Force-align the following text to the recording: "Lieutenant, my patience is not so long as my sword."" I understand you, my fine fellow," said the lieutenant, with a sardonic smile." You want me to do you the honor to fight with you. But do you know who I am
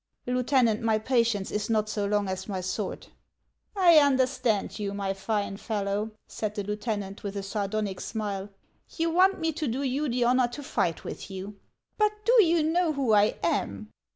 "Lieutenant, 0.25 0.81
my 0.81 0.97
patience 0.97 1.51
is 1.51 1.69
not 1.69 1.87
so 1.87 2.07
long 2.07 2.27
as 2.27 2.47
my 2.49 2.59
sword."" 2.59 3.09
I 3.75 3.97
understand 3.99 4.79
you, 4.79 4.95
my 4.95 5.13
fine 5.13 5.57
fellow," 5.57 6.09
said 6.27 6.55
the 6.55 6.63
lieutenant, 6.63 7.21
with 7.21 7.35
a 7.37 7.43
sardonic 7.43 8.01
smile." 8.01 8.49
You 8.97 9.11
want 9.11 9.39
me 9.39 9.53
to 9.53 9.67
do 9.67 9.83
you 9.83 10.09
the 10.09 10.23
honor 10.23 10.47
to 10.47 10.63
fight 10.63 11.03
with 11.03 11.29
you. 11.29 11.59
But 11.99 12.13
do 12.25 12.43
you 12.43 12.63
know 12.63 12.93
who 12.93 13.13
I 13.13 13.35
am 13.43 13.91